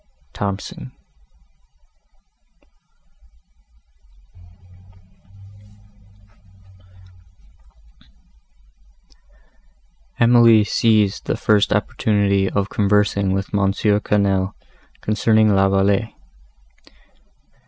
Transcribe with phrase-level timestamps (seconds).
[0.33, 0.93] THOMSON
[10.19, 13.81] Emily seized the first opportunity of conversing alone with Mons.
[13.81, 14.55] Quesnel,
[15.01, 16.15] concerning La Vallée.